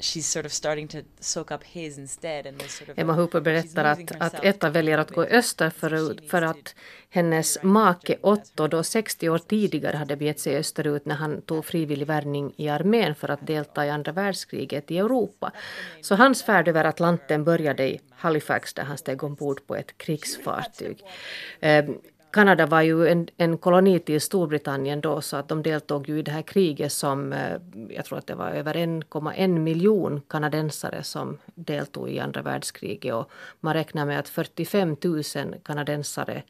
[0.00, 2.46] she's sort of starting to soak up his instead.
[2.46, 6.42] And sort of Emma Hooper berättar att, att Etta väljer att gå öster för, för
[6.42, 6.74] att
[7.10, 12.06] hennes make Otto då 60 år tidigare hade begett sig österut när han tog frivillig
[12.06, 15.52] värvning i armén för att delta i andra världskriget i Europa.
[16.00, 21.04] Så hans färd över Atlanten började i Halifax där han steg ombord på ett krigsfartyg.
[22.32, 26.22] Kanada var ju en, en koloni till Storbritannien då så att de deltog ju i
[26.22, 31.38] det här kriget som eh, jag tror att det var över 1,1 miljon kanadensare som
[31.54, 35.22] deltog i andra världskriget och man räknar med att 45 000
[35.64, 36.42] kanadensare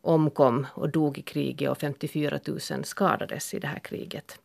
[0.00, 4.38] omkom och dog i kriget och 54 000 skadades i det här kriget.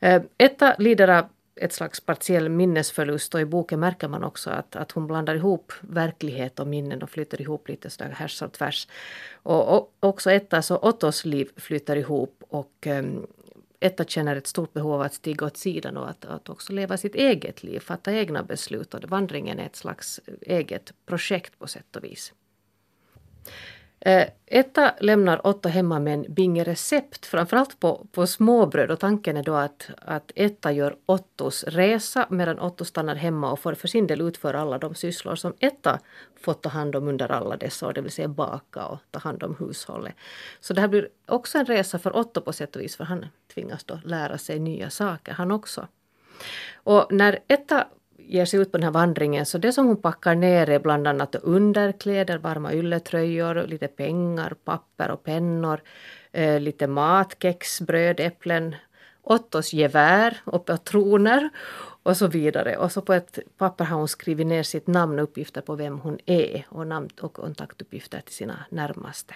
[0.00, 1.24] Eh, Etta lider av
[1.56, 5.72] ett slags partiell minnesförlust och i boken märker man också att, att hon blandar ihop
[5.80, 8.88] verklighet och minnen och flyter ihop lite sådär härs och tvärs.
[9.32, 13.26] Och, och också Ettas och Ottos liv flyter ihop och um,
[13.80, 16.96] Etta känner ett stort behov av att stiga åt sidan och att, att också leva
[16.96, 21.96] sitt eget liv, fatta egna beslut och vandringen är ett slags eget projekt på sätt
[21.96, 22.32] och vis.
[24.00, 28.90] Eh, Etta lämnar Otto hemma med en binge recept, framförallt på, på småbröd.
[28.90, 33.60] Och tanken är då att, att Etta gör Ottos resa medan Otto stannar hemma och
[33.60, 36.00] får för sin del utföra alla de sysslor som Etta
[36.40, 39.42] fått ta hand om under alla dessa år, det vill säga baka och ta hand
[39.42, 40.14] om hushållet.
[40.60, 43.26] Så det här blir också en resa för Otto på sätt och vis, för han
[43.54, 45.88] tvingas då lära sig nya saker han också.
[46.74, 47.86] Och när Etta
[48.26, 51.08] ger sig ut på den här vandringen så det som hon packar ner är bland
[51.08, 55.80] annat underkläder, varma ylletröjor, lite pengar, papper och pennor,
[56.32, 58.74] eh, lite mat, kex, bröd, äpplen,
[59.22, 61.50] Ottos gevär och patroner
[62.02, 62.76] och så vidare.
[62.76, 65.98] Och så på ett papper har hon skrivit ner sitt namn och uppgifter på vem
[65.98, 69.34] hon är och namn och kontaktuppgifter till sina närmaste.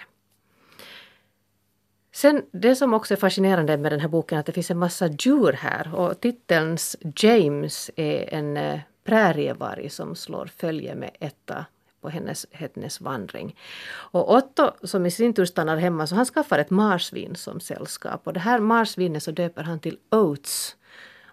[2.13, 4.77] Sen det som också är fascinerande med den här boken är att det finns en
[4.77, 11.65] massa djur här och titelns James är en eh, prärievarg som slår följe med Etta
[12.01, 13.55] på hennes, hennes vandring.
[13.91, 18.27] Och Otto som i sin tur stannar hemma så han skaffar ett marsvin som sällskap
[18.27, 20.75] och det här marsvinet så döper han till Oats,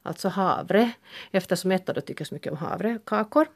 [0.02, 0.92] alltså havre
[1.30, 3.46] eftersom Etta då tycker så mycket om havrekakor.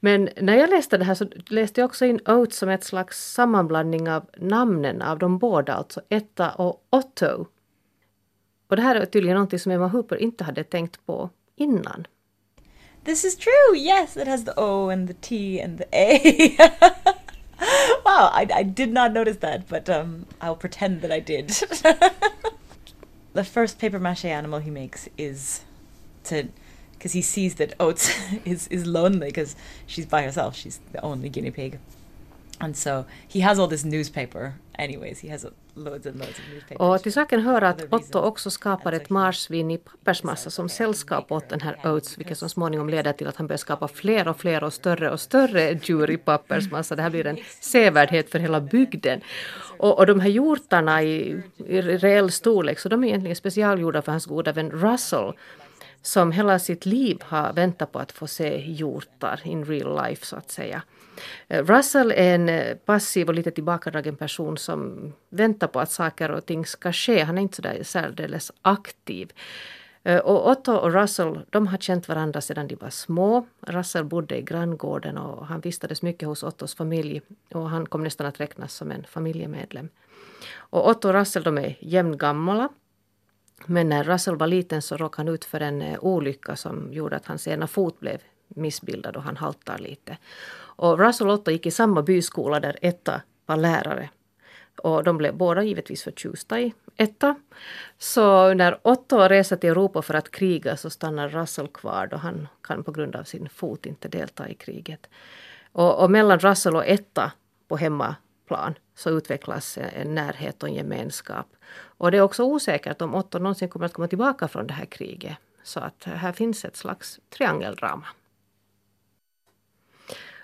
[0.00, 3.32] Men när jag läste det här så läste jag också in Oates som ett slags
[3.32, 7.46] sammanblandning av namnen av de båda, alltså Etta och Otto.
[8.68, 12.06] Och det här är tydligen någonting som Emma Hooper inte hade tänkt på innan.
[13.04, 16.72] This is true, yes, it has the O and the T and the A.
[18.04, 21.48] wow, I, I did not notice that, but um, I'll pretend that I did.
[23.32, 25.62] the first paper mache animal he makes is
[26.24, 26.48] to
[27.02, 28.10] because he sees that Oates
[28.44, 30.54] is is lonely because she's by herself.
[30.54, 31.78] She's the only guinea pig,
[32.60, 34.54] and so he has all this newspaper.
[34.78, 36.80] Anyways, he has loads and loads of newspapers.
[36.80, 41.48] Och till saken hör att Otto också skapar ett marsvin i pappersmassa som sällskap åt
[41.48, 44.64] den här Oates, vilket så småningom leder till att han börjar skapa fler och fler
[44.64, 46.96] och större och större djur i pappersmassa.
[46.96, 49.20] Det här blir en sevärdhet för hela bygden.
[49.78, 54.12] Och, och de här hjortarna i, i reell storlek, så de är egentligen specialgjorda för
[54.12, 55.32] hans goda vän Russell
[56.02, 60.36] som hela sitt liv har väntat på att få se hjortar in real life så
[60.36, 60.82] att säga.
[61.48, 66.30] Eh, Russell är en eh, passiv och lite tillbakadragen person som väntar på att saker
[66.30, 67.22] och ting ska ske.
[67.22, 69.32] Han är inte sådär särdeles aktiv.
[70.02, 73.46] Eh, och Otto och Russell de har känt varandra sedan de var små.
[73.60, 77.22] Russell bodde i granngården och han vistades mycket hos Ottos familj
[77.52, 79.88] och han kom nästan att räknas som en familjemedlem.
[80.54, 82.68] Och Otto och Russell de är jämngamla.
[83.66, 87.16] Men när Russell var liten så råkade han ut för en eh, olycka som gjorde
[87.16, 90.18] att hans ena fot blev missbildad och han haltar lite.
[90.54, 94.10] Och Russell och Otto gick i samma byskola där Etta var lärare.
[94.76, 97.34] Och de blev båda givetvis förtjusta i Etta.
[97.98, 102.48] Så när Otto reser till Europa för att kriga så stannar Russell kvar då han
[102.62, 105.06] kan på grund av sin fot inte delta i kriget.
[105.72, 107.32] Och, och mellan Russell och Etta
[107.68, 108.16] på hemma
[108.52, 111.46] plan så utvecklas en närhet och en gemenskap.
[111.98, 114.84] Och det är också osäkert om Otto någonsin kommer att komma tillbaka från det här
[114.84, 115.36] kriget.
[115.62, 118.06] Så att här finns ett slags triangeldrama.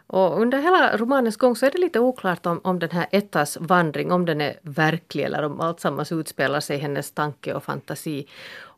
[0.06, 3.56] Och under hela romanens gång så är det lite oklart om, om den här Ettas
[3.60, 8.26] vandring, om den är verklig eller om alltsammans utspelar sig i hennes tanke och fantasi.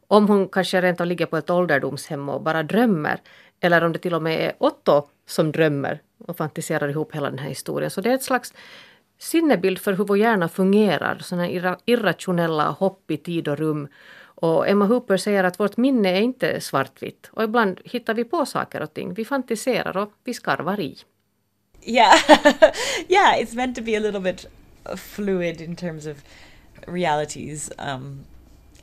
[0.09, 3.21] Om hon kanske rent av ligger på ett ålderdomshem och bara drömmer.
[3.61, 7.39] Eller om det till och med är Otto som drömmer och fantiserar ihop hela den
[7.39, 7.91] här historien.
[7.91, 8.55] Så det är ett slags
[9.21, 11.19] sinnebild för hur vår hjärna fungerar.
[11.19, 11.49] Sådana
[11.87, 13.89] irrationella hopp i tid och rum.
[14.23, 17.31] Och Emma Hooper säger att vårt minne är inte svartvitt.
[17.33, 19.15] Och ibland hittar vi på saker och ting.
[19.15, 20.97] Vi fantiserar och vi skarvar i.
[21.83, 22.15] yeah
[23.09, 24.47] yeah it's meant to be a little bit
[24.97, 26.23] fluid in terms of
[26.87, 28.25] realities um,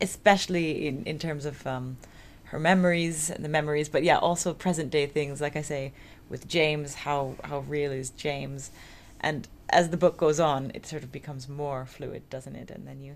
[0.02, 1.98] especially in, in terms of um,
[2.46, 5.94] her memories and the memories but yeah also present day things like i say
[6.30, 8.72] with james how how real is james
[9.20, 12.86] and as the book goes on it sort of becomes more fluid doesn't it and
[12.86, 13.16] then you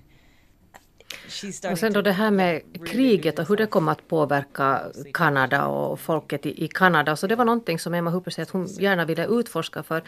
[1.72, 4.82] Och sen då det här med kriget och hur det kommer att påverka
[5.14, 7.16] Kanada och folket i, Kanada.
[7.16, 10.04] Så det var någonting som Emma Hooper säger att hon gärna ville utforska för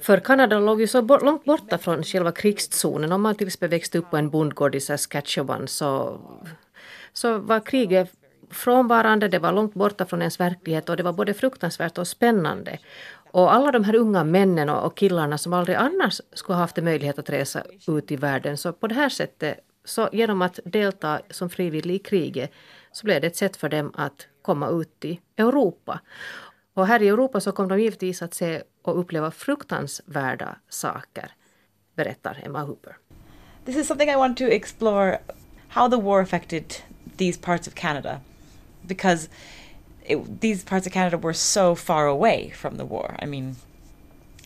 [0.00, 3.12] för Kanada låg ju så långt borta från själva krigszonen.
[3.12, 6.20] Om man till exempel växte upp på en bondgård i Saskatchewan så,
[7.12, 8.10] så var kriget
[8.50, 12.78] frånvarande, det var långt borta från ens verklighet och det var både fruktansvärt och spännande.
[13.34, 17.30] Och alla de här unga männen och killarna som aldrig annars skulle haft möjlighet att
[17.30, 21.94] resa ut i världen, så på det här sättet så genom att delta som frivillig
[21.94, 22.52] i kriget
[22.92, 26.00] så blev det ett sätt för dem att komma ut i Europa.
[26.74, 31.30] Och här i Europa så kom de givetvis att se och uppleva fruktansvärda saker,
[31.96, 32.96] berättar Emma Hooper.
[33.64, 35.18] This is something I want to explore
[35.68, 36.74] how the war affected
[37.16, 38.20] these parts of Canada
[38.82, 39.28] because
[40.04, 43.16] it, these parts of Canada were so far away from the war.
[43.20, 43.56] I mean,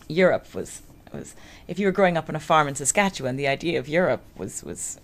[0.08, 0.82] Europe was
[1.12, 1.34] was
[1.66, 4.62] if you were growing up on a farm in Saskatchewan, the idea of Europe was
[4.62, 5.00] was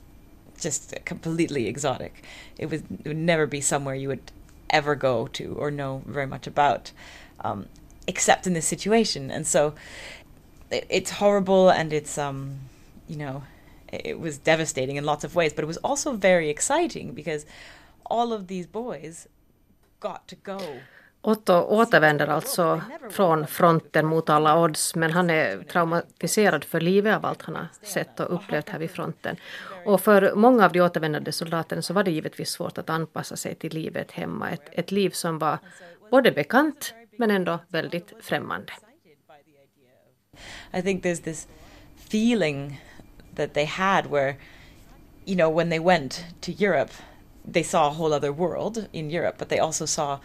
[0.61, 2.25] just completely exotic.
[2.59, 4.33] It, was, it would never be somewhere you would
[4.71, 6.93] ever go to or know very much about,
[7.41, 7.67] um,
[8.07, 9.31] except in this situation.
[9.31, 9.75] And so
[10.71, 12.61] it, it's horrible and it's, um,
[13.09, 13.45] you know,
[13.93, 17.47] it, was devastating in lots of ways, but it was also very exciting because
[18.07, 19.29] all of these boys
[21.21, 27.27] Otto återvänder alltså från fronten mot alla odds men han är traumatiserad för livet av
[27.27, 29.37] allt han har sett och upplevt här vid fronten.
[29.85, 33.55] Och för många av de återvändande soldaterna så var det givetvis svårt att anpassa sig
[33.55, 34.51] till livet hemma.
[34.51, 35.59] Ett, ett liv som var
[36.11, 38.73] både bekant men ändå väldigt främmande.
[40.73, 41.49] I think there's this
[42.09, 42.81] feeling
[43.37, 44.37] that they had where,
[45.25, 46.93] you know, when they went to Europe,
[47.45, 50.21] they saw a whole other world in Europe, but they also saw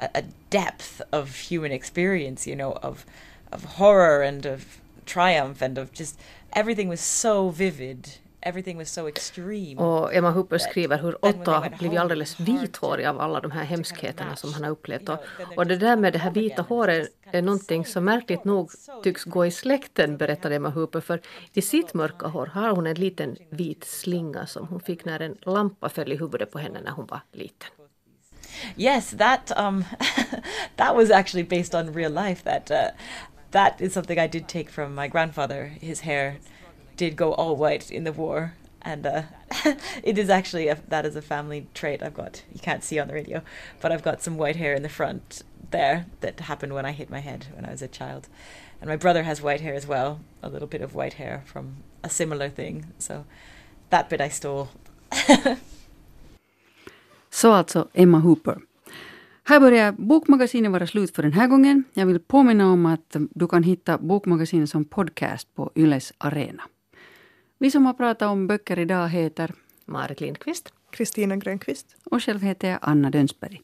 [0.00, 3.04] a, a depth of human experience, you know, of
[3.52, 6.18] of horror and of triumph and of just
[6.52, 8.18] everything was so vivid.
[8.42, 9.80] Everything was so extreme.
[9.80, 14.36] Och Emma Hooper skriver hur Otto har blivit alldeles vithårig av alla de här hemskheterna
[14.36, 15.08] som han har upplevt.
[15.08, 15.18] Och,
[15.56, 18.70] och det där med det här vita håret är någonting som märkligt nog
[19.02, 21.00] tycks gå i släkten, berättar Emma Hooper.
[21.00, 21.20] För
[21.52, 25.36] i sitt mörka hår har hon en liten vit slinga som hon fick när en
[25.42, 27.70] lampa föll i huvudet på henne när hon var liten.
[28.76, 29.84] yes, that um,
[30.76, 32.44] that was actually based on real life.
[32.44, 32.90] That uh,
[33.50, 35.64] that is something I did take from my grandfather.
[35.80, 36.36] His hair
[37.00, 39.22] did go all white in the war, and uh,
[40.04, 42.42] it is actually a, that is a family trait I've got.
[42.52, 43.40] You can't see on the radio,
[43.80, 47.08] but I've got some white hair in the front there that happened when I hit
[47.08, 48.28] my head when I was a child.
[48.80, 51.64] And my brother has white hair as well, a little bit of white hair from
[52.02, 52.92] a similar thing.
[52.98, 53.24] So
[53.88, 54.68] that bit I stole.
[57.30, 58.58] Så alltså Emma Hooper.
[59.44, 61.84] Här börjar Bokmagasinet vara slut för den här gången.
[61.94, 66.62] Jag vill påminna om att du kan hitta Bokmagasinet som podcast på Yles arena.
[67.62, 69.54] Vi som har pratat om böcker idag heter
[69.84, 73.62] Marit Lindqvist, Kristina Grönqvist och själv heter jag Anna Dönsberg.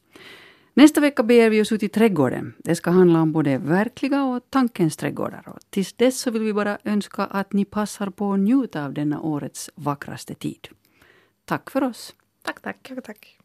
[0.75, 2.55] Nästa vecka beger vi oss ut i trädgården.
[2.59, 5.49] Det ska handla om både verkliga och tankens trädgårdar.
[5.49, 8.93] Och tills dess så vill vi bara önska att ni passar på att njuta av
[8.93, 10.69] denna årets vackraste tid.
[11.45, 12.15] Tack för oss.
[12.43, 12.89] Tack, tack.
[12.89, 13.39] tack, tack.